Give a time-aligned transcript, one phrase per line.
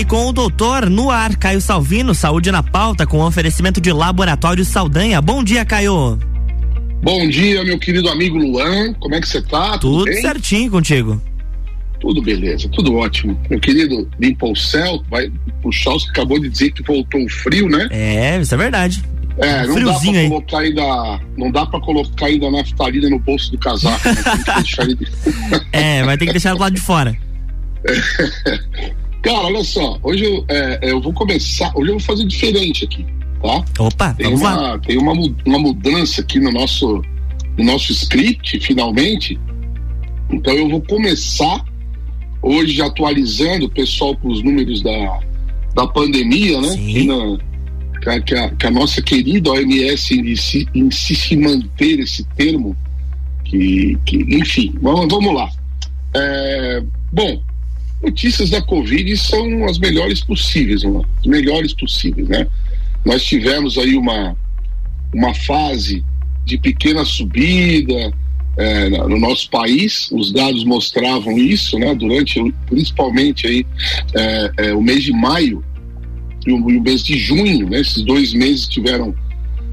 [0.00, 4.64] Fale com o doutor no ar, Caio Salvino, saúde na pauta, com oferecimento de Laboratório
[4.64, 5.20] Saldanha.
[5.20, 6.18] Bom dia, Caio.
[7.02, 8.94] Bom dia, meu querido amigo Luan.
[8.94, 9.76] Como é que você tá?
[9.76, 11.20] Tudo, Tudo certinho contigo.
[12.00, 13.38] Tudo beleza, tudo ótimo.
[13.50, 17.28] Meu querido, limpa o céu, vai puxar os que acabou de dizer que voltou o
[17.28, 17.86] frio, né?
[17.90, 19.02] É, isso é verdade.
[19.36, 20.28] É, não dá pra aí.
[20.28, 21.20] colocar ainda.
[21.36, 24.08] Não dá pra colocar ainda a naftalina no bolso do casaco.
[24.08, 24.14] Né?
[24.78, 24.98] ele...
[25.72, 27.14] é, vai ter que deixar do lado de fora.
[27.84, 28.90] É.
[29.22, 31.70] Cara, olha só, hoje eu, é, eu vou começar.
[31.74, 33.04] Hoje eu vou fazer diferente aqui,
[33.42, 33.64] tá?
[33.84, 34.78] Opa, tem uma, lá.
[34.78, 35.12] Tem uma,
[35.44, 37.02] uma mudança aqui no nosso,
[37.58, 39.38] no nosso script, finalmente.
[40.30, 41.64] Então eu vou começar
[42.42, 45.20] hoje atualizando o pessoal com os números da,
[45.74, 46.68] da pandemia, né?
[46.68, 47.06] Sim.
[47.06, 47.38] Na,
[48.20, 50.14] que, a, que a nossa querida OMS
[50.74, 52.74] insiste em manter esse termo,
[53.44, 55.50] que, que enfim, vamos, vamos lá.
[56.14, 56.82] É,
[57.12, 57.42] bom,
[58.02, 61.00] notícias da Covid são as melhores possíveis, né?
[61.18, 62.46] as melhores possíveis, né?
[63.04, 64.36] Nós tivemos aí uma,
[65.14, 66.04] uma fase
[66.44, 68.12] de pequena subida
[68.56, 71.94] é, no nosso país, os dados mostravam isso, né?
[71.94, 73.66] Durante, principalmente aí,
[74.14, 75.62] é, é, o mês de maio
[76.46, 77.80] e o, e o, mês de junho, né?
[77.80, 79.14] Esses dois meses tiveram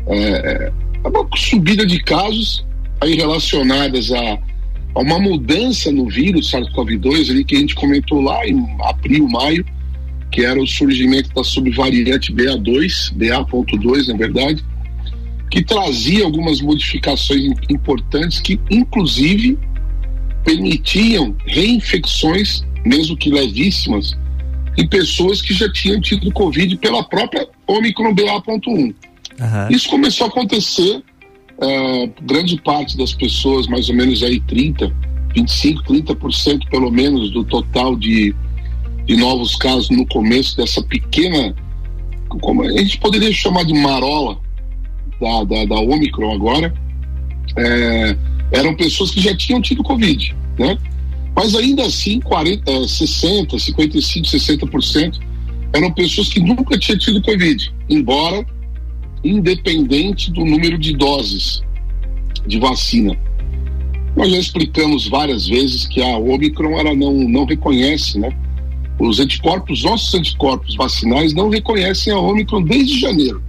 [0.08, 0.72] é, é,
[1.08, 2.66] uma subida de casos
[3.02, 4.40] aí relacionadas a a
[5.02, 9.66] uma mudança no vírus SARS-CoV-2 ali que a gente comentou lá em abril, maio,
[10.32, 14.64] que era o surgimento da subvariante BA2, BA.2 na verdade,
[15.50, 19.58] que trazia algumas modificações importantes que inclusive
[20.44, 24.18] permitiam reinfecções, mesmo que levíssimas,
[24.78, 28.68] em pessoas que já tinham tido Covid pela própria Omicron BA.1.
[28.68, 28.96] Uhum.
[29.70, 31.04] Isso começou a acontecer
[31.62, 34.94] é, grande parte das pessoas, mais ou menos aí 30,
[35.36, 38.36] 25, 30% pelo menos do total de,
[39.06, 41.56] de novos casos no começo dessa pequena,
[42.42, 44.40] como a gente poderia chamar de marola
[45.20, 46.74] da, da, da Omicron agora,
[47.58, 48.18] é,
[48.52, 50.78] eram pessoas que já tinham tido Covid, né?
[51.36, 55.20] Mas ainda assim, 40, 60, 55, 60%
[55.74, 58.46] eram pessoas que nunca tinham tido Covid, embora
[59.24, 61.64] independente do número de doses
[62.46, 63.18] de vacina.
[64.16, 68.30] Nós já explicamos várias vezes que a Omicron ela não, não reconhece, né?
[69.00, 73.44] Os anticorpos, nossos anticorpos vacinais não reconhecem a Omicron desde janeiro.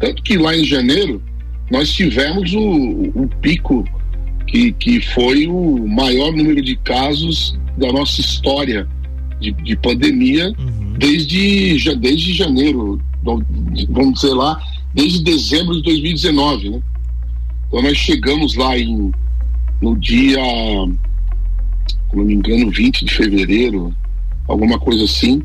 [0.00, 1.22] Tanto que lá em janeiro
[1.70, 2.60] nós tivemos o,
[3.14, 3.84] o pico
[4.46, 8.88] que, que foi o maior número de casos da nossa história
[9.40, 10.94] de, de pandemia uhum.
[10.98, 14.60] desde, já, desde janeiro, vamos dizer lá,
[14.94, 16.82] desde dezembro de 2019, né?
[17.66, 19.12] Então nós chegamos lá em
[19.80, 20.42] no dia,
[22.12, 23.94] não me engano, 20 de fevereiro,
[24.48, 25.40] alguma coisa assim,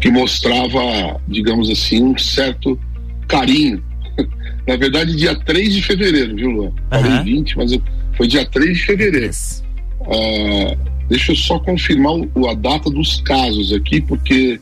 [0.00, 2.78] que mostrava, digamos assim, um certo
[3.26, 3.82] carinho.
[4.66, 6.72] Na verdade, dia 3 de fevereiro, viu, Luan?
[6.90, 7.24] Falei uhum.
[7.24, 7.78] 20, mas
[8.16, 9.26] foi dia 3 de fevereiro.
[9.26, 9.64] Yes.
[10.00, 10.76] Uh,
[11.08, 14.60] deixa eu só confirmar o, a data dos casos aqui, porque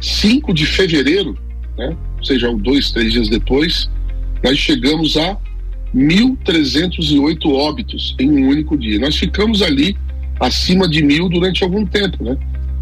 [0.00, 1.38] 5 de fevereiro,
[1.78, 3.88] né, ou seja, dois, três dias depois,
[4.42, 5.38] nós chegamos a
[5.94, 8.98] 1.308 óbitos em um único dia.
[8.98, 9.96] Nós ficamos ali
[10.38, 12.36] acima de mil durante algum tempo, né?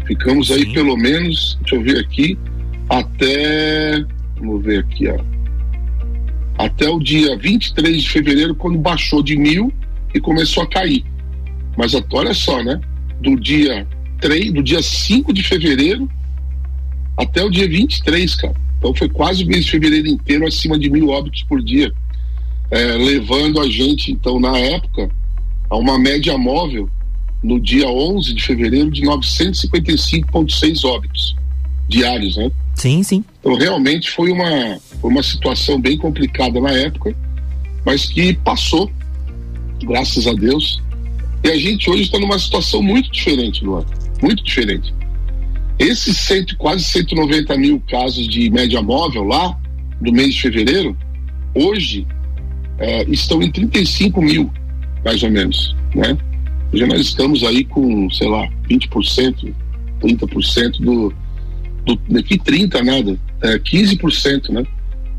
[0.05, 0.73] Ficamos aí Sim.
[0.73, 2.37] pelo menos, deixa eu ver aqui,
[2.87, 4.03] até.
[4.37, 5.19] Vamos ver aqui, ó.
[6.57, 9.71] Até o dia 23 de fevereiro, quando baixou de mil
[10.13, 11.03] e começou a cair.
[11.77, 12.79] Mas olha só, né?
[13.21, 13.87] Do dia
[14.19, 16.09] 3, do dia 5 de fevereiro
[17.17, 18.55] até o dia 23, cara.
[18.77, 21.91] Então foi quase o mês de fevereiro inteiro acima de mil óbitos por dia
[22.71, 25.09] é, levando a gente, então, na época,
[25.69, 26.89] a uma média móvel
[27.43, 31.35] no dia 11 de fevereiro de 955,6 óbitos
[31.87, 32.51] diários, né?
[32.75, 33.23] Sim, sim.
[33.39, 37.15] Então, realmente foi uma, uma situação bem complicada na época
[37.85, 38.91] mas que passou,
[39.83, 40.81] graças a Deus.
[41.43, 43.85] E a gente hoje está numa situação muito diferente, Luan,
[44.21, 44.93] muito diferente.
[45.77, 49.57] Esses cento, quase 190 mil casos de média móvel lá,
[50.01, 50.97] do mês de fevereiro,
[51.55, 52.05] hoje
[52.79, 54.51] é, estão em 35 mil,
[55.03, 56.17] mais ou menos, né?
[56.71, 59.53] Hoje nós estamos aí com, sei lá, 20%,
[60.01, 61.13] 30% do,
[61.85, 64.63] do daqui 30 nada, é, 15%, né?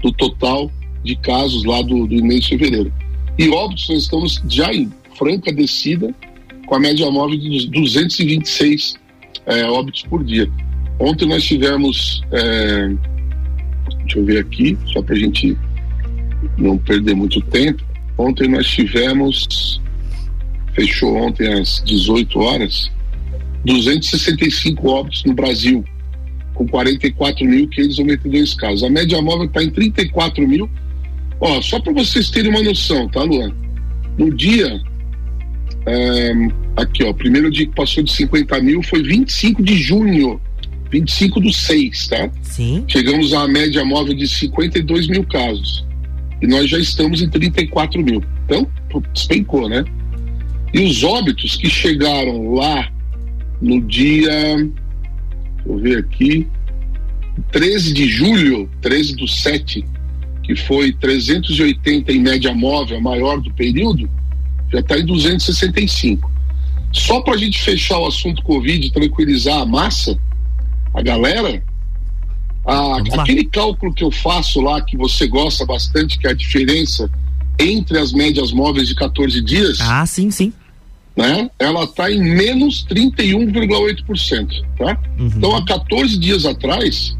[0.03, 0.71] Do total
[1.05, 2.93] de casos lá do, do mês de fevereiro.
[3.39, 6.15] E óbitos nós estamos já em franca descida
[6.67, 8.95] com a média móvel de 226
[9.47, 10.49] é, óbitos por dia.
[10.99, 12.89] Ontem nós tivemos, é,
[14.03, 15.57] deixa eu ver aqui, só para a gente
[16.57, 17.83] não perder muito tempo.
[18.17, 19.81] Ontem nós tivemos,
[20.75, 22.91] fechou ontem às 18 horas,
[23.65, 25.85] 265 óbitos no Brasil,
[26.55, 28.83] com 44.592 casos.
[28.83, 30.69] A média móvel está em 34 mil.
[31.41, 33.55] Ó, só para vocês terem uma noção, tá, Luan?
[34.19, 34.81] No dia,
[35.87, 36.33] é,
[36.77, 40.39] aqui, ó, primeiro dia que passou de 50 mil foi 25 de junho,
[40.91, 42.31] 25 do 6, tá?
[42.43, 42.85] Sim.
[42.87, 45.89] Chegamos à média móvel de 52 mil casos
[46.41, 48.23] e nós já estamos em 34 mil.
[48.45, 48.67] Então,
[49.13, 49.85] despencou, né?
[50.73, 52.91] E os óbitos que chegaram lá
[53.61, 54.73] no dia, deixa
[55.67, 56.47] eu ver aqui,
[57.53, 59.85] 13 de julho, 13 do 7,
[60.43, 64.09] que foi 380 em média móvel, a maior do período,
[64.73, 66.31] já está em 265.
[66.93, 70.19] Só para a gente fechar o assunto Covid tranquilizar a massa,
[70.95, 71.63] a galera,
[72.67, 77.11] ah, aquele cálculo que eu faço lá, que você gosta bastante, que é a diferença
[77.59, 79.81] entre as médias móveis de 14 dias.
[79.81, 80.53] Ah, sim, sim.
[81.17, 81.51] Né?
[81.59, 84.65] Ela está em menos 31,8%.
[84.79, 84.99] Tá?
[85.19, 85.27] Uhum.
[85.37, 87.17] Então, há 14 dias atrás,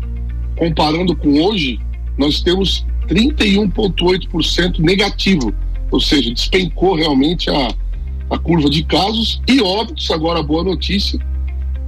[0.57, 1.81] comparando com hoje,
[2.17, 5.55] nós temos 31,8% negativo.
[5.91, 7.75] Ou seja, despencou realmente a,
[8.31, 11.19] a curva de casos e óbitos, agora boa notícia,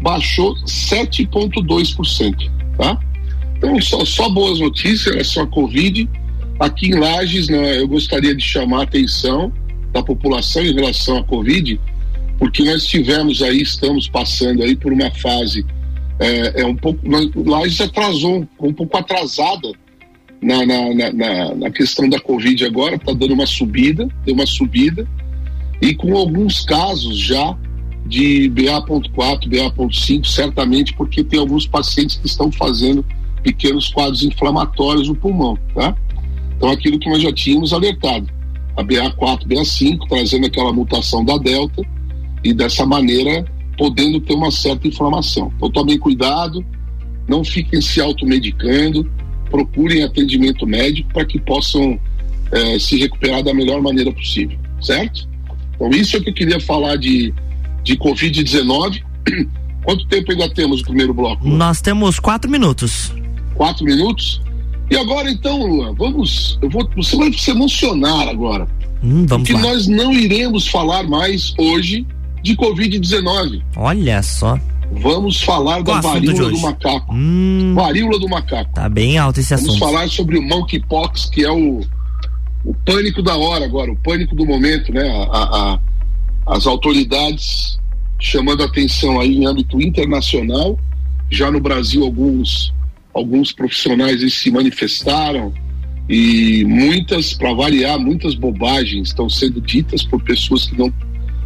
[0.02, 2.50] baixou 7,2%.
[2.76, 2.98] Tá?
[3.62, 6.08] Então, só, só boas notícias é só a Covid.
[6.58, 9.52] Aqui em Lages, né, eu gostaria de chamar a atenção
[9.92, 11.80] da população em relação à Covid,
[12.40, 15.64] porque nós tivemos aí, estamos passando aí por uma fase
[16.18, 17.00] é, é um pouco.
[17.48, 19.72] Lages atrasou, um pouco atrasada
[20.40, 25.06] na, na, na, na questão da Covid agora, está dando uma subida, deu uma subida,
[25.80, 27.56] e com alguns casos já
[28.06, 33.04] de BA.4, BA.5, certamente porque tem alguns pacientes que estão fazendo
[33.42, 35.94] pequenos quadros inflamatórios no pulmão, tá?
[36.56, 38.28] Então, aquilo que nós já tínhamos alertado,
[38.76, 41.82] a BA4, BA5, trazendo aquela mutação da Delta
[42.44, 43.44] e dessa maneira
[43.76, 45.52] podendo ter uma certa inflamação.
[45.56, 46.64] Então, tomem cuidado,
[47.28, 49.10] não fiquem se automedicando,
[49.50, 51.98] procurem atendimento médico para que possam
[52.52, 55.28] eh, se recuperar da melhor maneira possível, certo?
[55.74, 57.34] Então, isso é que eu queria falar de,
[57.82, 59.02] de Covid-19.
[59.84, 61.46] Quanto tempo ainda temos no primeiro bloco?
[61.48, 63.12] Nós temos quatro minutos
[63.62, 64.42] quatro minutos.
[64.90, 66.58] E agora então, Luan, vamos.
[66.60, 68.66] Eu vou, você vai se emocionar agora.
[69.04, 69.60] Hum, vamos que lá.
[69.60, 72.04] nós não iremos falar mais hoje
[72.42, 73.62] de Covid-19.
[73.76, 74.58] Olha só.
[75.00, 77.14] Vamos falar Qual da varíola do macaco.
[77.14, 78.74] Hum, varíola do macaco.
[78.74, 79.78] Tá bem alto esse Vamos assunto.
[79.78, 81.80] falar sobre o monkeypox, que é o,
[82.64, 85.08] o pânico da hora agora, o pânico do momento, né?
[85.08, 85.78] A, a, a,
[86.56, 87.78] as autoridades
[88.18, 90.78] chamando atenção aí em âmbito internacional,
[91.30, 92.72] já no Brasil alguns
[93.14, 95.52] alguns profissionais se manifestaram
[96.08, 100.92] e muitas, para variar, muitas bobagens estão sendo ditas por pessoas que não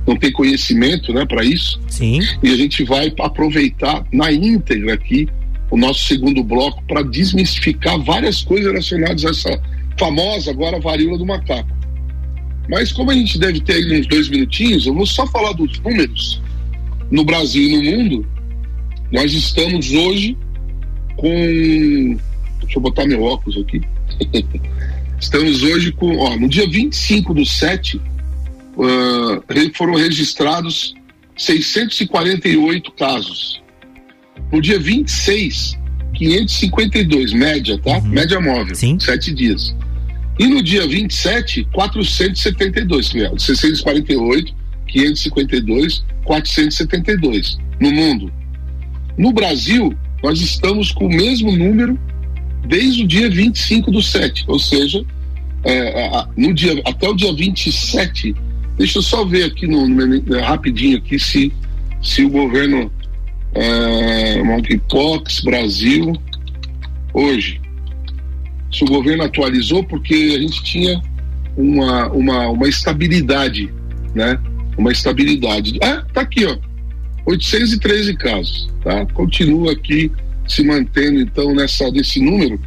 [0.06, 1.80] não têm conhecimento, né, para isso.
[1.88, 2.20] Sim.
[2.42, 5.28] E a gente vai aproveitar na íntegra aqui
[5.68, 9.62] o nosso segundo bloco para desmistificar várias coisas relacionadas a essa
[9.98, 11.74] famosa agora varíola do macaco.
[12.68, 15.78] Mas como a gente deve ter aí uns dois minutinhos, eu vou só falar dos
[15.80, 16.40] números
[17.10, 18.26] no Brasil e no mundo.
[19.10, 20.36] Nós estamos hoje
[21.16, 22.18] com.
[22.60, 23.80] Deixa eu botar meu óculos aqui.
[25.18, 26.16] Estamos hoje com.
[26.18, 30.94] Ó, no dia 25 do 7, uh, foram registrados
[31.36, 33.62] 648 casos.
[34.52, 35.78] No dia 26,
[36.14, 37.98] 552, média, tá?
[37.98, 38.08] Uhum.
[38.08, 38.98] Média móvel, Sim.
[38.98, 39.74] sete dias.
[40.38, 44.54] E no dia 27, 472, 648,
[44.86, 48.32] 552, 472 no mundo.
[49.16, 49.96] No Brasil,
[50.26, 51.96] nós estamos com o mesmo número
[52.66, 55.04] desde o dia 25 do 7, ou seja,
[55.62, 58.34] é, no dia, até o dia 27,
[58.76, 61.52] deixa eu só ver aqui no, no rapidinho aqui se,
[62.02, 62.90] se o governo
[63.54, 66.12] é, Monkeypox Brasil
[67.14, 67.60] hoje,
[68.72, 71.00] se o governo atualizou, porque a gente tinha
[71.56, 73.72] uma, uma, uma estabilidade,
[74.12, 74.40] né?
[74.76, 75.78] Uma estabilidade.
[75.80, 76.58] Ah, tá aqui, ó.
[77.26, 79.04] 813 casos, tá?
[79.06, 80.10] Continua aqui
[80.46, 82.58] se mantendo então nessa desse número.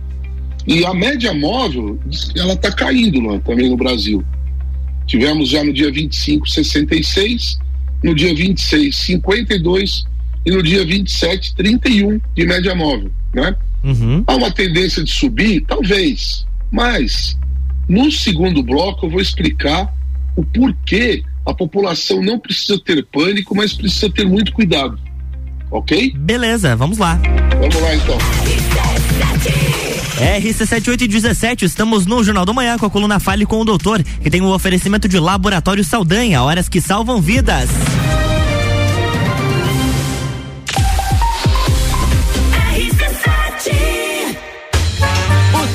[0.67, 1.97] E a média móvel,
[2.35, 4.23] ela está caindo lá também no Brasil.
[5.07, 7.57] Tivemos já no dia 25 66,
[8.03, 10.03] no dia 26 52
[10.45, 13.55] e no dia 27 31 de média móvel, né?
[13.83, 14.23] Uhum.
[14.27, 17.37] Há uma tendência de subir, talvez, mas
[17.87, 19.91] no segundo bloco eu vou explicar
[20.35, 24.99] o porquê a população não precisa ter pânico, mas precisa ter muito cuidado.
[25.71, 26.13] Ok?
[26.15, 27.19] Beleza, vamos lá.
[27.59, 28.17] Vamos lá então.
[30.19, 34.41] RC7817, estamos no Jornal do Manhã com a coluna Fale com o Doutor, que tem
[34.41, 37.69] o um oferecimento de Laboratório Saldanha, horas que salvam vidas.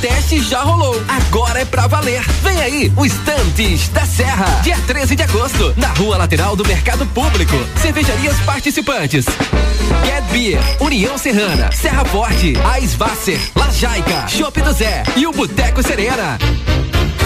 [0.05, 1.03] teste já rolou.
[1.09, 2.23] Agora é pra valer.
[2.43, 4.61] Vem aí, o Estantes da Serra.
[4.63, 7.55] Dia 13 de agosto, na rua lateral do Mercado Público.
[7.81, 9.25] Cervejarias participantes.
[10.05, 16.39] Get Beer, União Serrana, Serra Forte, Aisvasser, Lajaica, Chopp do Zé e o Boteco Serena.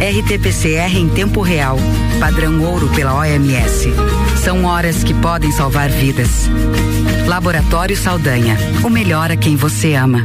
[0.00, 1.76] RT-PCR em tempo real,
[2.20, 3.88] padrão ouro pela OMS.
[4.44, 6.48] São horas que podem salvar vidas.
[7.26, 10.24] Laboratório Saldanha, o melhor a quem você ama.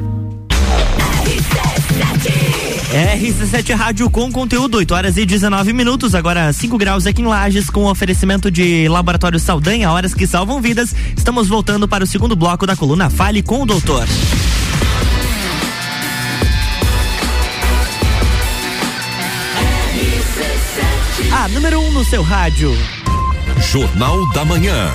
[2.94, 7.68] RC7 Rádio com conteúdo, 8 horas e 19 minutos, agora 5 graus aqui em Lages,
[7.68, 10.96] com oferecimento de Laboratório Saldanha, horas que salvam vidas.
[11.18, 14.08] Estamos voltando para o segundo bloco da coluna Fale com o Doutor.
[21.44, 22.72] A número 1 um no seu rádio.
[23.70, 24.88] Jornal da Manhã.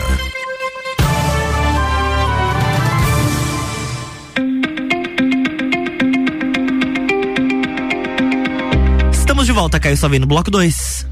[9.12, 11.06] Estamos de volta, Caio Salvino, bloco 2.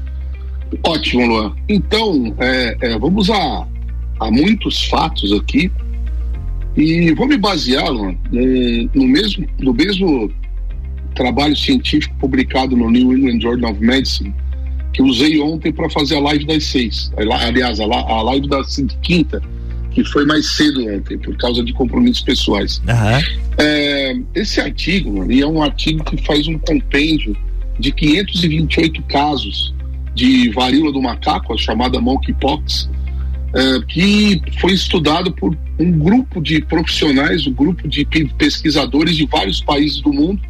[0.81, 1.55] Ótimo, Luan.
[1.69, 3.67] Então, é, é, vamos a,
[4.19, 5.71] a muitos fatos aqui
[6.75, 10.31] e vou me basear, Luan, no, no, mesmo, no mesmo
[11.13, 14.33] trabalho científico publicado no New England Journal of Medicine,
[14.97, 17.11] que usei ontem para fazer a live das seis.
[17.15, 18.63] Aliás, a, live da
[19.03, 19.39] quinta,
[19.91, 22.79] que foi mais cedo ontem, por causa de compromissos pessoais.
[22.79, 23.37] Uhum.
[23.59, 27.37] É, esse artigo, mano, é um artigo que faz um compêndio
[27.79, 29.71] de 528 casos
[30.15, 32.89] de varíola do macaco, a chamada monkeypox,
[33.53, 38.03] é, que foi estudado por um grupo de profissionais, um grupo de
[38.35, 40.41] pesquisadores de vários países do mundo.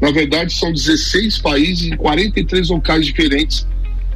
[0.00, 3.64] Na verdade, são 16 países em 43 locais diferentes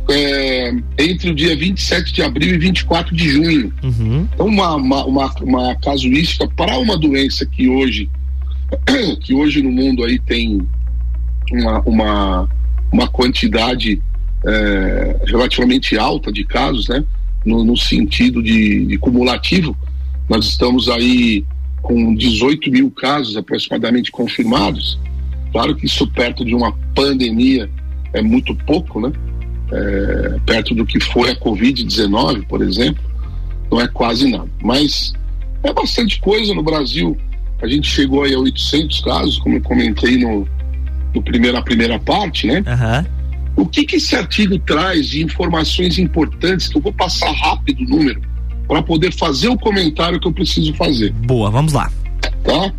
[0.09, 3.73] é, entre o dia 27 de abril e 24 de junho.
[3.83, 4.29] Uhum.
[4.33, 8.09] Então, uma, uma, uma, uma casuística para uma doença que hoje,
[9.23, 10.61] que hoje no mundo aí tem
[11.51, 12.49] uma, uma,
[12.93, 14.01] uma quantidade
[14.45, 17.05] é, relativamente alta de casos, né?
[17.45, 19.77] No, no sentido de, de, cumulativo,
[20.29, 21.45] nós estamos aí
[21.81, 24.99] com 18 mil casos aproximadamente confirmados.
[25.53, 27.71] Claro que isso perto de uma pandemia
[28.13, 29.13] é muito pouco, né?
[29.73, 33.03] É, perto do que foi a Covid-19, por exemplo,
[33.71, 34.49] não é quase nada.
[34.63, 35.13] Mas
[35.63, 37.17] é bastante coisa no Brasil.
[37.61, 40.47] A gente chegou aí a 800 casos, como eu comentei no,
[41.15, 42.59] no primeiro, na primeira parte, né?
[42.59, 43.17] Uhum.
[43.65, 47.89] O que, que esse artigo traz de informações importantes que eu vou passar rápido o
[47.89, 48.21] número
[48.69, 51.13] para poder fazer o comentário que eu preciso fazer?
[51.13, 51.91] Boa, vamos lá.
[52.45, 52.73] Tá?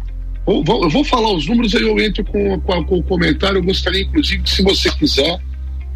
[0.45, 3.57] Eu vou, falar os números aí eu entro com, com, com o comentário.
[3.57, 5.41] Eu gostaria, inclusive, que se você quiser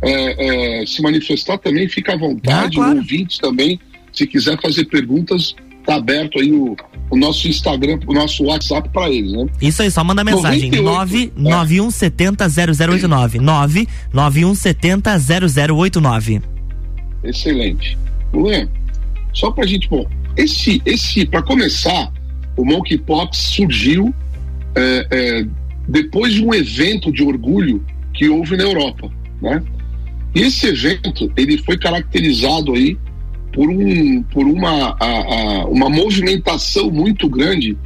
[0.02, 2.98] é, é, se manifestar também, fica à vontade, ah, claro.
[2.98, 3.80] ouvintes também,
[4.12, 5.56] se quiser fazer perguntas,
[5.86, 6.76] tá aberto aí o,
[7.10, 9.46] o nosso Instagram, o nosso WhatsApp para eles, né?
[9.62, 16.42] Isso aí, só manda mensagem, 99170 0089, 99170 0089.
[17.24, 17.98] Excelente.
[18.34, 18.68] Luan,
[19.34, 22.12] só pra gente, bom, esse, esse para começar,
[22.58, 24.14] o Monkeypox surgiu
[24.76, 25.46] é, é,
[25.88, 29.10] depois de um evento de orgulho que houve na Europa,
[29.42, 29.62] né?
[30.34, 32.98] Esse evento ele foi caracterizado aí
[33.54, 37.78] por, um, por uma, a, a, uma movimentação muito grande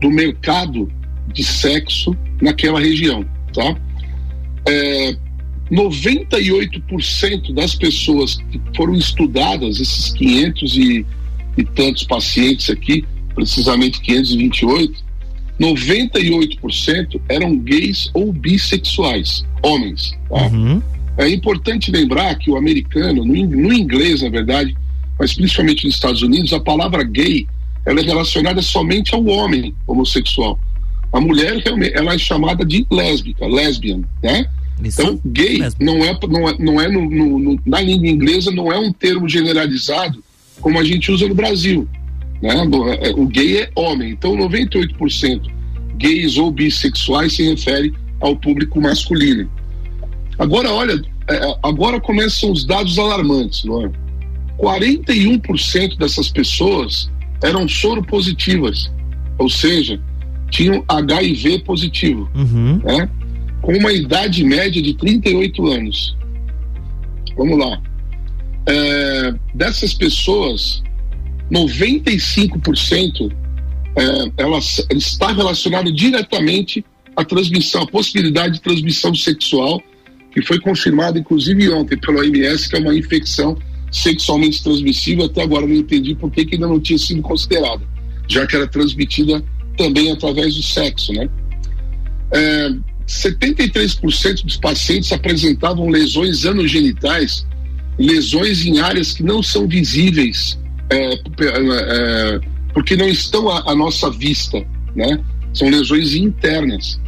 [0.00, 0.90] do mercado
[1.32, 3.76] de sexo naquela região, tá?
[4.66, 5.16] É,
[5.70, 11.06] 98% das pessoas que foram estudadas, esses 500 e,
[11.56, 13.04] e tantos pacientes aqui,
[13.34, 15.04] precisamente 528,
[15.60, 20.12] 98% eram gays ou bissexuais, homens.
[20.28, 20.46] Tá?
[20.46, 20.82] Uhum.
[21.16, 24.74] É importante lembrar que o americano, no, inglês, na verdade,
[25.18, 27.46] mas principalmente nos Estados Unidos, a palavra gay
[27.84, 30.58] ela é relacionada somente ao homem homossexual.
[31.12, 31.62] A mulher
[31.94, 34.46] ela é chamada de lésbica, lesbian, né?
[34.82, 38.50] Isso então, gay não é, não é, não é no, no, no, na língua inglesa
[38.50, 40.22] não é um termo generalizado
[40.60, 41.86] como a gente usa no Brasil.
[42.40, 42.54] Né?
[43.00, 44.12] É, o gay é homem.
[44.12, 45.50] Então, 98%
[45.96, 49.50] gays ou bissexuais se refere ao público masculino.
[50.40, 53.90] Agora, olha, é, agora começam os dados alarmantes, não é?
[54.58, 57.10] 41% dessas pessoas
[57.42, 58.90] eram soropositivas,
[59.38, 60.00] ou seja,
[60.50, 62.78] tinham HIV positivo, uhum.
[62.78, 63.08] né?
[63.60, 66.16] com uma idade média de 38 anos.
[67.36, 67.78] Vamos lá.
[68.66, 70.82] É, dessas pessoas,
[71.52, 73.30] 95%
[73.94, 74.58] é, ela,
[74.90, 76.82] está relacionado diretamente
[77.14, 79.82] à transmissão, à possibilidade de transmissão sexual,
[80.30, 83.56] que foi confirmada inclusive ontem pela OMS, que é uma infecção
[83.90, 85.24] sexualmente transmissível.
[85.24, 87.82] Até agora não entendi por que, que ainda não tinha sido considerada,
[88.28, 89.42] já que era transmitida
[89.76, 91.28] também através do sexo, né?
[92.32, 92.70] É,
[93.08, 97.44] 73% dos pacientes apresentavam lesões anogenitais,
[97.98, 100.58] lesões em áreas que não são visíveis
[100.90, 102.40] é, é,
[102.72, 105.18] porque não estão à, à nossa vista, né?
[105.52, 107.00] São lesões internas.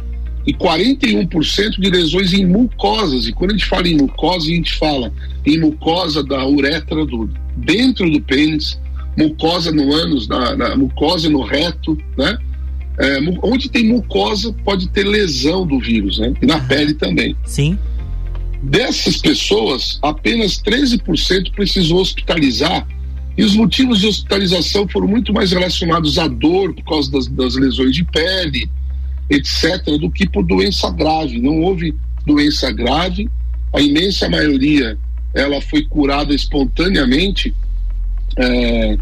[0.45, 3.27] E 41% de lesões em mucosas.
[3.27, 5.13] E quando a gente fala em mucosa, a gente fala
[5.45, 8.79] em mucosa da uretra do, dentro do pênis,
[9.17, 12.37] mucosa no ânus, na, na mucosa no reto, né?
[12.99, 16.33] É, onde tem mucosa pode ter lesão do vírus, né?
[16.41, 17.35] E na pele também.
[17.45, 17.77] Sim.
[18.61, 22.87] Dessas pessoas, apenas 13% precisou hospitalizar
[23.37, 27.55] e os motivos de hospitalização foram muito mais relacionados à dor por causa das, das
[27.55, 28.69] lesões de pele,
[29.29, 31.39] etc., do que por doença grave.
[31.39, 33.29] Não houve doença grave,
[33.73, 34.97] a imensa maioria
[35.33, 37.53] ela foi curada espontaneamente
[38.37, 38.97] é,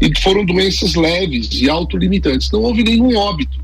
[0.00, 2.50] e foram doenças leves e autolimitantes.
[2.50, 3.62] Não houve nenhum óbito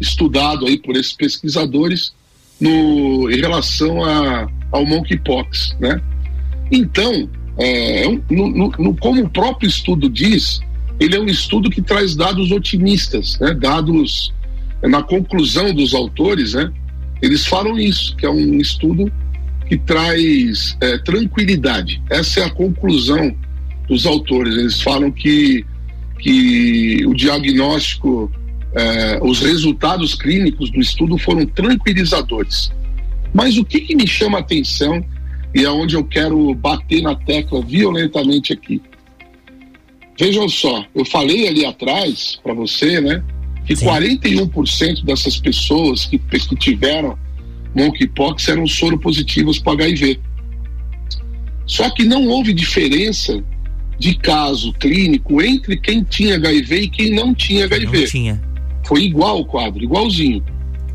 [0.00, 2.12] estudado aí por esses pesquisadores
[2.60, 6.00] no, em relação a, ao monkeypox, né?
[6.70, 10.60] Então, é, é no, no, no, como o próprio estudo diz,
[11.00, 13.54] ele é um estudo que traz dados otimistas, né?
[13.54, 14.32] dados
[14.82, 16.72] na conclusão dos autores, né?
[17.20, 19.10] eles falam isso, que é um estudo
[19.66, 22.02] que traz é, tranquilidade.
[22.08, 23.34] Essa é a conclusão
[23.88, 24.56] dos autores.
[24.56, 25.64] Eles falam que,
[26.20, 28.30] que o diagnóstico,
[28.74, 32.70] é, os resultados clínicos do estudo foram tranquilizadores.
[33.34, 35.04] Mas o que, que me chama a atenção
[35.54, 38.80] e é onde eu quero bater na tecla violentamente aqui.
[40.18, 43.22] Vejam só, eu falei ali atrás para você, né,
[43.68, 43.86] que Sim.
[43.86, 47.18] 41% dessas pessoas que, que tiveram
[47.74, 50.18] monkeypox eram soropositivas para HIV.
[51.66, 53.44] Só que não houve diferença
[53.98, 57.98] de caso clínico entre quem tinha HIV e quem não tinha HIV.
[57.98, 58.42] Não tinha.
[58.86, 60.42] Foi igual o quadro, igualzinho.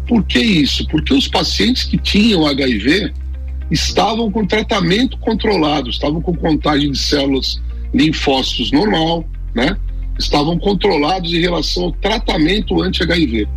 [0.08, 0.88] Por que isso?
[0.88, 3.14] Porque os pacientes que tinham HIV
[3.70, 7.62] estavam com tratamento controlado, estavam com contagem de células
[7.94, 9.78] linfócitos normal, né?
[10.18, 13.48] Estavam controlados em relação ao tratamento anti-HIV,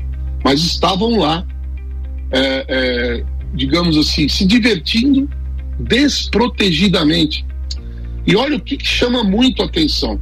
[0.42, 1.47] mas estavam lá,
[2.31, 5.29] é, é, digamos assim, se divertindo
[5.79, 7.45] desprotegidamente.
[8.27, 10.19] E olha o que, que chama muito a atenção: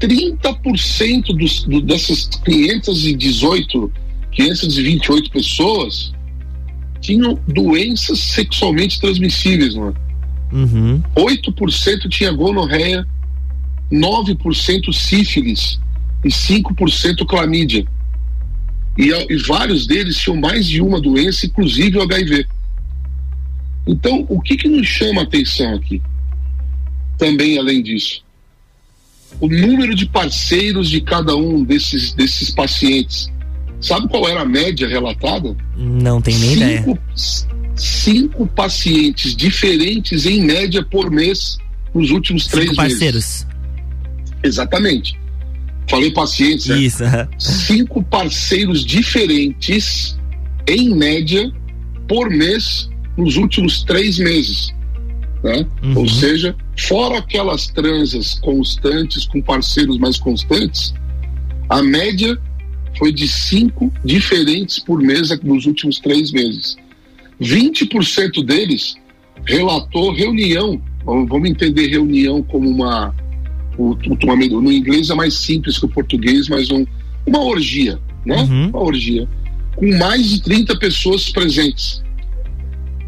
[0.00, 3.92] 30% dos, do, dessas 518,
[4.32, 6.12] 528 pessoas
[7.00, 9.92] tinham doenças sexualmente transmissíveis, é?
[10.52, 11.02] Uhum.
[11.14, 13.06] 8% tinha gonorreia,
[13.92, 15.80] 9% sífilis
[16.24, 17.86] e 5% clamídia.
[18.96, 22.46] E, e, vários deles tinham mais de uma doença, inclusive o HIV.
[23.86, 26.02] Então, o que, que nos chama a atenção aqui?
[27.16, 28.22] Também, além disso,
[29.40, 33.30] o número de parceiros de cada um desses, desses pacientes
[33.80, 35.56] Sabe qual era a média relatada?
[35.76, 37.00] Não tem nem cinco, ideia.
[37.76, 41.58] Cinco pacientes diferentes em média por mês
[41.94, 43.14] nos últimos cinco três parceiros.
[43.14, 43.46] meses.
[44.42, 45.18] Exatamente.
[45.88, 46.78] Falei pacientes, né?
[46.78, 47.02] Isso.
[47.38, 50.18] Cinco parceiros diferentes
[50.66, 51.50] em média
[52.06, 54.74] por mês nos últimos três meses.
[55.42, 55.66] Né?
[55.82, 55.98] Uhum.
[55.98, 60.94] Ou seja, fora aquelas transas constantes com parceiros mais constantes,
[61.68, 62.38] a média
[62.98, 66.76] foi de cinco diferentes por mês nos últimos três meses.
[67.40, 68.96] 20% deles
[69.44, 70.80] relatou reunião.
[71.04, 73.14] Vamos entender reunião como uma.
[73.78, 76.84] No inglês é mais simples que o português, mas um,
[77.26, 78.36] uma orgia, né?
[78.42, 78.68] Uhum.
[78.68, 79.28] Uma orgia.
[79.76, 82.02] Com mais de 30 pessoas presentes.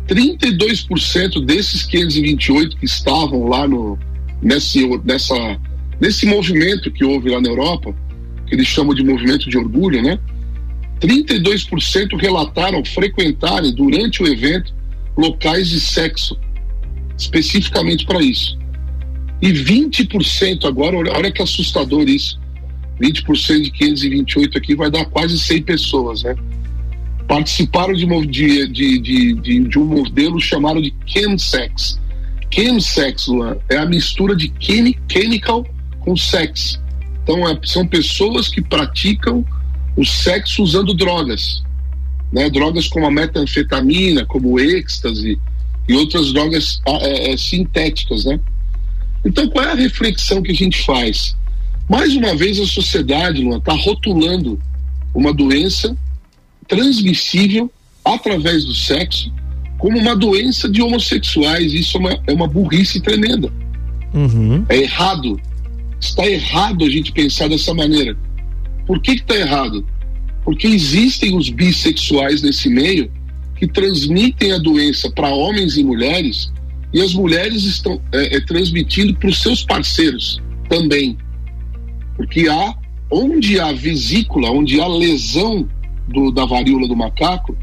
[0.06, 3.98] 32% desses 528 que estavam lá no,
[4.42, 5.58] nesse, nessa,
[6.00, 7.94] nesse movimento que houve lá na Europa,
[8.46, 10.18] que eles chamam de movimento de orgulho, né?
[11.00, 14.74] 32% relataram frequentarem durante o evento
[15.16, 16.38] locais de sexo,
[17.16, 18.59] especificamente para isso.
[19.40, 22.38] E 20% agora, olha, olha que assustador isso.
[23.00, 26.34] 20% de 528 aqui vai dar quase 100 pessoas, né?
[27.26, 31.98] Participaram de, de, de, de, de um modelo chamado de chemsex.
[32.52, 34.52] Chemsex, Luan, é a mistura de
[35.08, 35.64] chemical
[36.00, 36.80] com sex.
[37.22, 39.44] Então, é, são pessoas que praticam
[39.96, 41.62] o sexo usando drogas.
[42.32, 42.50] Né?
[42.50, 45.38] Drogas como a metanfetamina, como o êxtase
[45.88, 48.24] e outras drogas ah, é, é, sintéticas.
[48.24, 48.40] Né?
[49.24, 51.36] Então, qual é a reflexão que a gente faz?
[51.88, 54.58] Mais uma vez, a sociedade está rotulando
[55.14, 55.96] uma doença
[56.68, 57.70] transmissível
[58.04, 59.32] através do sexo
[59.78, 61.72] como uma doença de homossexuais.
[61.72, 63.52] Isso é uma, é uma burrice tremenda.
[64.14, 64.64] Uhum.
[64.68, 65.40] É errado
[66.00, 68.16] está errado a gente pensar dessa maneira.
[68.86, 69.86] Por que está errado?
[70.44, 73.10] Porque existem os bissexuais nesse meio
[73.56, 76.50] que transmitem a doença para homens e mulheres
[76.92, 81.16] e as mulheres estão é, é, transmitindo para os seus parceiros também.
[82.16, 82.74] Porque há,
[83.10, 85.68] onde há vesícula, onde há lesão
[86.08, 87.56] do, da varíola do macaco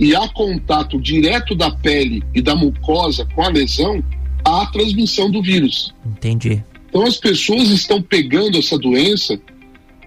[0.00, 4.02] e há contato direto da pele e da mucosa com a lesão,
[4.44, 5.94] há transmissão do vírus.
[6.04, 6.64] Entendi.
[6.88, 9.38] Então as pessoas estão pegando essa doença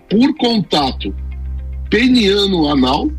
[0.09, 1.13] por contato
[1.89, 3.09] peniano anal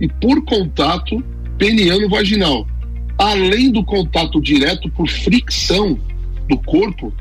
[0.00, 1.22] e por contato
[1.58, 2.66] peniano vaginal.
[3.22, 5.96] Além do contato direto por fricção
[6.48, 7.12] do corpo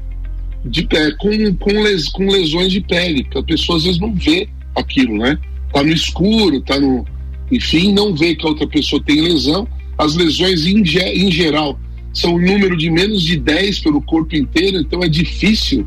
[0.66, 4.12] de, é, com, com, les, com lesões de pele, que a pessoa às vezes não
[4.14, 5.38] vê aquilo, né?
[5.72, 7.06] Tá no escuro, tá no.
[7.52, 9.68] Enfim, não vê que a outra pessoa tem lesão.
[9.96, 11.80] As lesões em, em geral
[12.12, 15.86] são um número de menos de 10 pelo corpo inteiro, então é difícil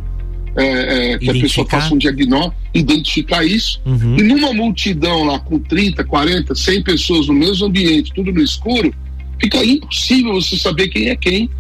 [0.57, 3.81] é, é, que a pessoa faça um diagnóstico, identificar isso.
[3.85, 4.17] Uhum.
[4.17, 8.95] E numa multidão lá com 30, 40, 100 pessoas no mesmo ambiente, tudo no escuro,
[9.41, 11.51] fica impossível você saber quem é quem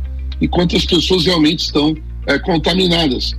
[0.40, 1.94] e quantas pessoas realmente estão
[2.26, 3.34] é, contaminadas.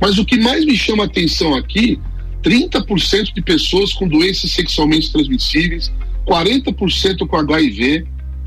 [0.00, 1.98] Mas o que mais me chama a atenção aqui,
[2.42, 5.92] 30% de pessoas com doenças sexualmente transmissíveis,
[6.26, 8.06] 40% com HIV,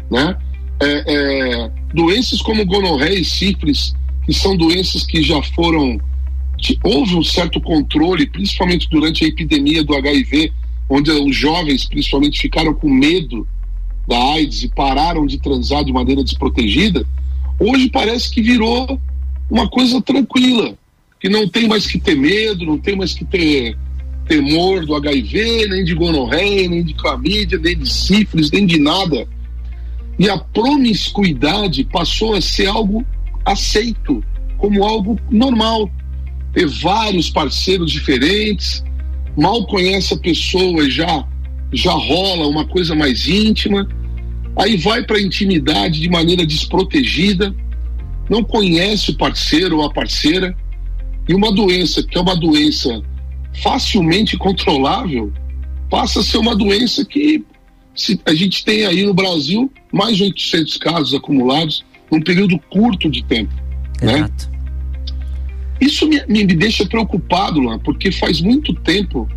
[0.10, 0.38] né?
[0.82, 3.94] É, é, doenças como gonorreia e sífilis,
[4.26, 6.00] que são doenças que já foram.
[6.84, 10.52] Houve um certo controle, principalmente durante a epidemia do HIV,
[10.90, 13.48] onde os jovens, principalmente, ficaram com medo
[14.08, 17.06] da AIDS e pararam de transar de maneira desprotegida.
[17.60, 19.00] Hoje parece que virou
[19.50, 20.76] uma coisa tranquila,
[21.20, 23.78] que não tem mais que ter medo, não tem mais que ter
[24.28, 29.28] temor do HIV, nem de gonorreia, nem de clamídia, nem de sífilis, nem de nada
[30.22, 33.04] e a promiscuidade passou a ser algo
[33.44, 34.24] aceito,
[34.56, 35.90] como algo normal.
[36.54, 38.84] Ter vários parceiros diferentes,
[39.36, 41.26] mal conhece a pessoa já,
[41.74, 43.88] já rola uma coisa mais íntima,
[44.58, 47.56] aí vai para a intimidade de maneira desprotegida,
[48.30, 50.56] não conhece o parceiro ou a parceira,
[51.28, 53.02] e uma doença que é uma doença
[53.62, 55.32] facilmente controlável
[55.90, 57.44] passa a ser uma doença que
[57.94, 63.10] se a gente tem aí no Brasil mais de 800 casos acumulados num período curto
[63.10, 63.54] de tempo.
[64.02, 64.16] Né?
[64.16, 64.50] Exato.
[64.50, 64.52] Né?
[65.82, 69.28] Isso me, me, deixa preocupado, Luan, porque faz muito tempo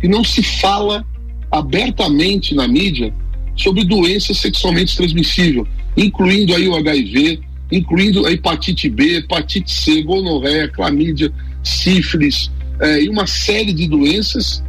[0.00, 1.06] que não se fala
[1.52, 3.14] abertamente na mídia
[3.54, 10.68] sobre doença sexualmente transmissível, incluindo aí o HIV, incluindo a hepatite B, hepatite C, gonorreia,
[10.68, 11.30] clamídia,
[11.62, 14.62] sífilis é, e uma série de doenças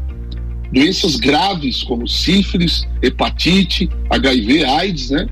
[0.72, 5.28] doenças graves como sífilis, hepatite, HIV, AIDS, né?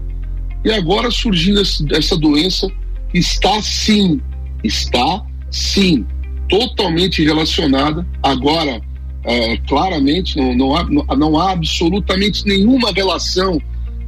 [0.64, 2.68] E agora surgindo essa doença
[3.12, 4.22] está sim,
[4.64, 6.06] está sim,
[6.48, 8.06] totalmente relacionada.
[8.22, 8.80] Agora,
[9.24, 13.62] é, claramente, não, não, há, não há absolutamente nenhuma relação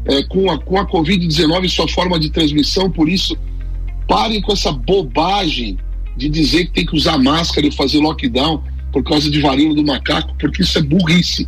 [0.06, 3.38] é, com a, com a Covid-19 e sua forma de transmissão, por isso,
[4.08, 5.78] parem com essa bobagem
[6.18, 9.84] de dizer que tem que usar máscara e fazer lockdown por causa de varíola do
[9.84, 11.48] macaco, porque isso é burrice.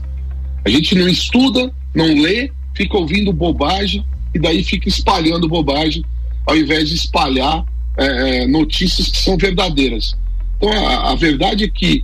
[0.63, 6.04] A gente não estuda, não lê, fica ouvindo bobagem e daí fica espalhando bobagem
[6.45, 7.63] ao invés de espalhar
[7.97, 10.15] é, é notícias que são verdadeiras.
[10.58, 12.04] Então a, a verdade é que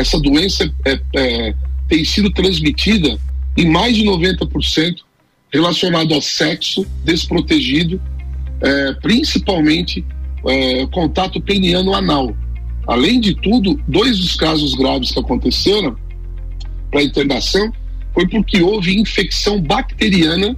[0.00, 1.54] essa doença é, é,
[1.88, 3.18] tem sido transmitida
[3.56, 4.96] em mais de 90%
[5.52, 8.00] relacionado ao sexo desprotegido,
[8.60, 10.04] é, principalmente
[10.46, 12.36] é, contato peniano anal.
[12.86, 15.96] Além de tudo, dois dos casos graves que aconteceram
[16.90, 17.72] para internação
[18.14, 20.56] foi porque houve infecção bacteriana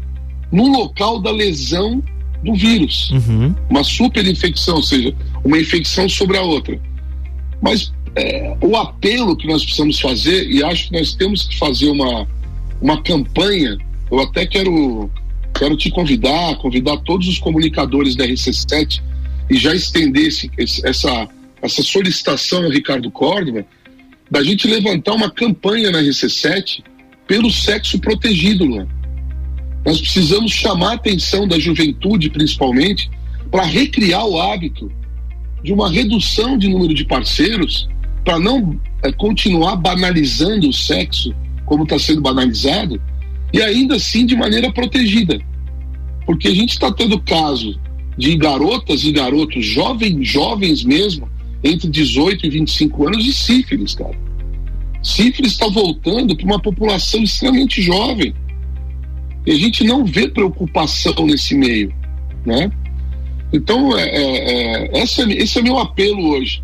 [0.52, 2.02] no local da lesão
[2.44, 3.10] do vírus.
[3.10, 3.54] Uhum.
[3.68, 6.80] Uma superinfecção, ou seja, uma infecção sobre a outra.
[7.60, 11.88] Mas é, o apelo que nós precisamos fazer, e acho que nós temos que fazer
[11.90, 12.26] uma,
[12.80, 13.78] uma campanha,
[14.10, 15.10] eu até quero,
[15.54, 19.00] quero te convidar, convidar todos os comunicadores da RC7
[19.48, 20.50] e já estender esse,
[20.84, 21.28] essa,
[21.62, 23.64] essa solicitação ao Ricardo Córdoba,
[24.30, 26.82] da gente levantar uma campanha na RC7
[27.26, 28.88] pelo sexo protegido, Luan.
[29.84, 33.10] Nós precisamos chamar a atenção da juventude, principalmente,
[33.50, 34.90] para recriar o hábito
[35.62, 37.88] de uma redução de número de parceiros,
[38.24, 41.34] para não é, continuar banalizando o sexo
[41.70, 43.00] como está sendo banalizado,
[43.52, 45.40] e ainda assim de maneira protegida.
[46.26, 47.78] Porque a gente está tendo caso
[48.18, 51.28] de garotas e garotos, jovens, jovens mesmo,
[51.62, 54.18] entre 18 e 25 anos, de sífilis, cara.
[55.00, 58.34] Sífilis está voltando para uma população extremamente jovem.
[59.46, 61.94] E a gente não vê preocupação nesse meio,
[62.44, 62.70] né?
[63.52, 66.62] Então, é, é, é esse, é, esse é meu apelo hoje.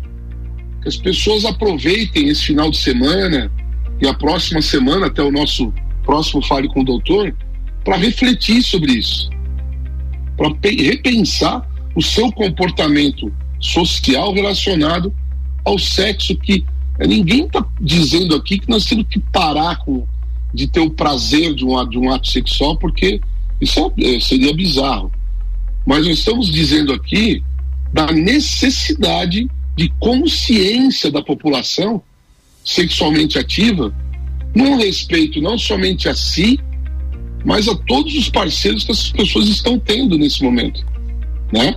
[0.87, 3.51] Que as pessoas aproveitem esse final de semana
[4.01, 5.73] e a próxima semana, até o nosso
[6.05, 7.35] próximo Fale com o Doutor,
[7.83, 9.29] para refletir sobre isso.
[10.37, 15.13] Para repensar o seu comportamento social relacionado
[15.65, 16.63] ao sexo que
[17.05, 20.07] ninguém está dizendo aqui que nós temos que parar com,
[20.53, 23.19] de ter o prazer de um, de um ato sexual, porque
[23.59, 25.11] isso é, seria bizarro.
[25.85, 27.43] Mas nós estamos dizendo aqui
[27.91, 32.01] da necessidade de consciência da população
[32.65, 33.93] sexualmente ativa,
[34.53, 36.59] num respeito não somente a si,
[37.45, 40.83] mas a todos os parceiros que essas pessoas estão tendo nesse momento,
[41.53, 41.75] né?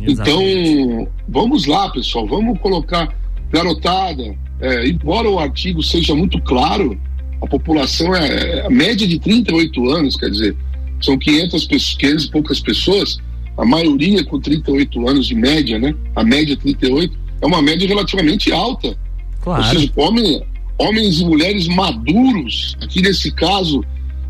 [0.00, 3.14] Então, vamos lá, pessoal, vamos colocar
[3.50, 6.98] garotada, é, embora o artigo seja muito claro,
[7.42, 10.56] a população é, é a média de 38 anos, quer dizer,
[11.00, 13.18] são 500, 500 e poucas pessoas,
[13.58, 15.92] a maioria com 38 anos de média, né?
[16.14, 18.96] A média 38 é uma média relativamente alta.
[19.42, 19.62] Claro.
[19.62, 20.42] Ou seja, homem,
[20.78, 23.84] homens e mulheres maduros, aqui nesse caso,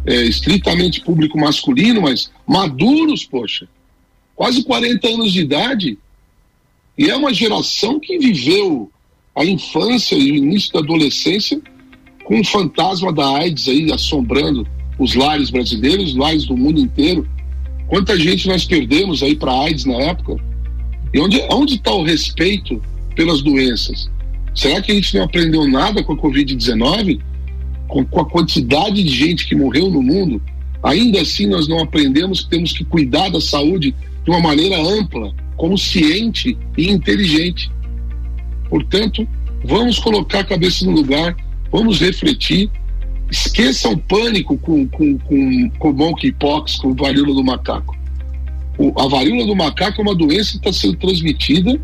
[0.07, 3.69] é, estritamente público masculino, mas maduros, poxa,
[4.35, 5.99] quase 40 anos de idade,
[6.97, 8.91] e é uma geração que viveu
[9.37, 11.61] a infância e o início da adolescência
[12.25, 14.67] com o fantasma da AIDS aí assombrando
[14.99, 17.29] os lares brasileiros, os lares do mundo inteiro.
[17.89, 20.37] Quanta gente nós perdemos aí para AIDS na época?
[21.13, 22.81] E onde onde está o respeito
[23.17, 24.11] pelas doenças?
[24.55, 27.21] Será que a gente não aprendeu nada com a Covid-19?
[27.87, 30.43] Com, com, a quantidade de gente que morreu no mundo?
[30.83, 35.33] Ainda assim, nós não aprendemos que temos que cuidar da saúde de uma maneira ampla,
[35.57, 37.71] consciente e inteligente.
[38.69, 39.27] Portanto,
[39.65, 41.35] vamos colocar a cabeça no lugar,
[41.73, 42.71] vamos refletir.
[43.31, 47.97] Esqueça o pânico com, com, com, com monkeypox, com varíola do macaco.
[48.79, 51.79] O, a varíola do macaco é uma doença que está sendo transmitida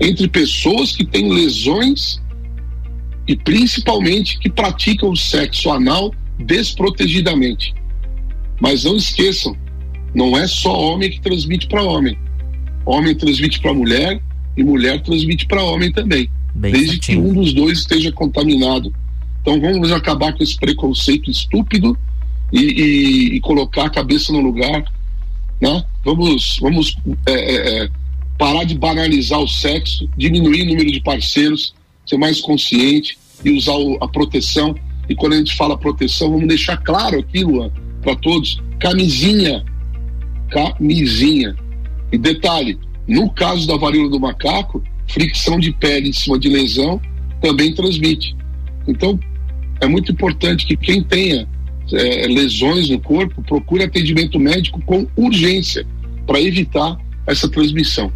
[0.00, 2.20] entre pessoas que têm lesões
[3.26, 7.74] e principalmente que praticam o sexo anal desprotegidamente.
[8.60, 9.56] Mas não esqueçam,
[10.14, 12.18] não é só homem que transmite para homem.
[12.84, 14.20] Homem transmite para mulher
[14.56, 16.28] e mulher transmite para homem também.
[16.54, 17.22] Bem desde certinho.
[17.22, 18.94] que um dos dois esteja contaminado.
[19.44, 21.94] Então vamos acabar com esse preconceito estúpido
[22.50, 24.90] e, e, e colocar a cabeça no lugar.
[25.60, 25.84] Né?
[26.02, 27.88] Vamos, vamos é, é, é
[28.38, 31.74] parar de banalizar o sexo, diminuir o número de parceiros,
[32.06, 34.74] ser mais consciente e usar o, a proteção.
[35.10, 39.62] E quando a gente fala proteção, vamos deixar claro aqui, Luan, para todos: camisinha.
[40.48, 41.54] Camisinha.
[42.10, 46.98] E detalhe: no caso da varíola do macaco, fricção de pele em cima de lesão
[47.42, 48.34] também transmite.
[48.88, 49.20] Então,
[49.84, 51.46] é muito importante que quem tenha
[51.92, 55.86] é, lesões no corpo procure atendimento médico com urgência
[56.26, 58.12] para evitar essa transmissão.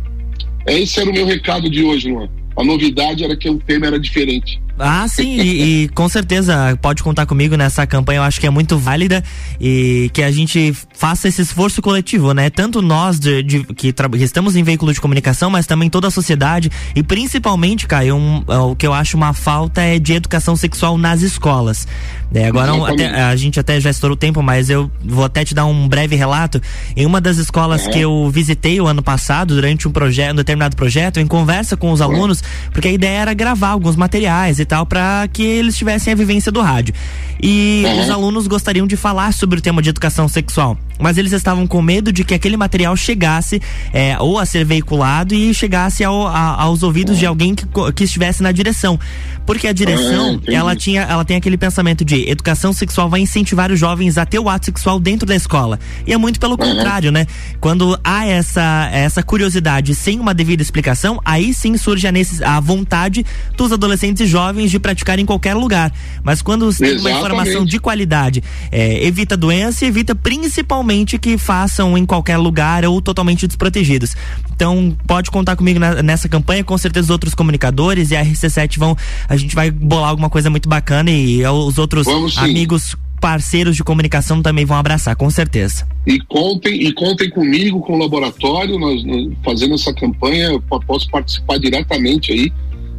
[0.67, 2.29] Esse era o meu recado de hoje, Luan.
[2.57, 4.61] A novidade era que o tema era diferente.
[4.79, 8.51] Ah, sim, e, e, com certeza pode contar comigo nessa campanha, eu acho que é
[8.51, 9.23] muito válida
[9.61, 12.49] e que a gente faça esse esforço coletivo, né?
[12.51, 16.11] Tanto nós de, de que, que, estamos em veículo de comunicação, mas também toda a
[16.11, 20.55] sociedade e principalmente, Caio, um, é, o que eu acho uma falta é de educação
[20.57, 21.87] sexual nas escolas.
[22.35, 25.45] É, agora um, até, a gente até já estourou o tempo, mas eu vou até
[25.45, 26.61] te dar um breve relato.
[26.95, 30.77] Em uma das escolas que eu visitei o ano passado, durante um projeto, um determinado
[30.77, 34.87] projeto, em conversa com os alunos, porque a ideia era gravar alguns materiais e tal,
[34.87, 36.95] para que eles tivessem a vivência do rádio.
[37.43, 41.67] E os alunos gostariam de falar sobre o tema de educação sexual mas eles estavam
[41.67, 46.27] com medo de que aquele material chegasse é, ou a ser veiculado e chegasse ao,
[46.27, 48.99] a, aos ouvidos de alguém que, que, estivesse na direção.
[49.47, 53.71] Porque a direção, ah, ela tinha, ela tem aquele pensamento de educação sexual vai incentivar
[53.71, 55.79] os jovens a ter o ato sexual dentro da escola.
[56.07, 56.59] E é muito pelo uhum.
[56.59, 57.27] contrário, né?
[57.61, 62.61] Quando há essa, essa curiosidade sem uma devida explicação, aí sim surge a, necess, a
[62.61, 63.25] vontade
[63.57, 65.93] dos adolescentes e jovens de praticar em qualquer lugar.
[66.23, 71.97] Mas quando tem uma informação de qualidade, é, evita doença e evita principalmente que façam
[71.97, 74.17] em qualquer lugar ou totalmente desprotegidos.
[74.55, 78.79] Então, pode contar comigo na, nessa campanha, com certeza os outros comunicadores e a RC7
[78.79, 78.97] vão,
[79.29, 82.07] a gente vai bolar alguma coisa muito bacana e os outros
[82.39, 85.87] amigos parceiros de comunicação também vão abraçar, com certeza.
[86.07, 91.11] E contem, e contem comigo, com o laboratório, nós, nós fazendo essa campanha, eu posso
[91.11, 92.53] participar diretamente aí,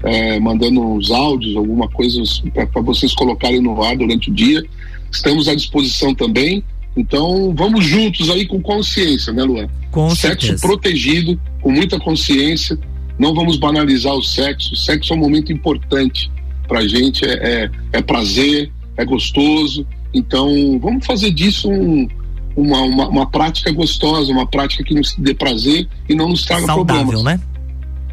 [0.04, 2.22] é, mandando uns áudios, alguma coisa
[2.54, 4.64] para vocês colocarem no ar durante o dia.
[5.12, 6.64] Estamos à disposição também.
[6.96, 9.68] Então, vamos juntos aí com consciência, né, Luan?
[9.92, 10.68] Com sexo certeza.
[10.68, 12.78] protegido, com muita consciência.
[13.18, 14.74] Não vamos banalizar o sexo.
[14.74, 16.32] O sexo é um momento importante
[16.68, 19.86] pra gente, é, é, é prazer, é gostoso.
[20.14, 22.08] Então, vamos fazer disso um,
[22.56, 26.66] uma, uma, uma, prática gostosa, uma prática que nos dê prazer e não nos traga
[26.66, 27.40] Saudável, problemas.
[27.40, 27.49] né?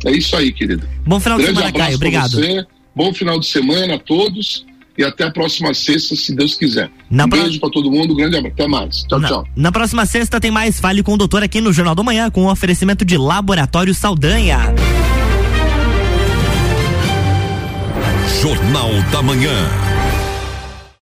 [0.06, 0.88] É isso aí, querido.
[1.04, 1.96] Bom final Grande de semana, Caio.
[1.96, 2.30] Obrigado.
[2.30, 2.64] Você.
[2.94, 4.64] Bom final de semana a todos
[4.96, 6.88] e até a próxima sexta, se Deus quiser.
[7.10, 7.42] Na um pro...
[7.42, 8.54] beijo para todo mundo, um grande abraço.
[8.54, 9.02] Até mais.
[9.02, 9.44] Tchau, na, tchau.
[9.54, 12.42] Na próxima sexta tem mais Fale com o Doutor aqui no Jornal do Manhã, com
[12.42, 14.60] o um oferecimento de Laboratório Saldanha.
[18.40, 19.95] Jornal da Manhã.